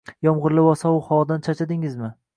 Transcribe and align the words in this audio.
Yomgʻirli 0.27 0.63
va 0.69 0.73
sovuq 0.83 1.11
havodan 1.13 1.47
charchadingizmi? 1.49 2.15